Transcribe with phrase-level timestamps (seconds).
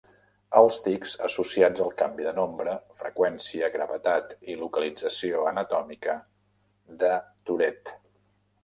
[0.59, 6.19] Els tics associats al canvi de nombre, freqüència, gravetat i localització anatòmica
[7.07, 7.15] de
[7.47, 8.01] Tourette.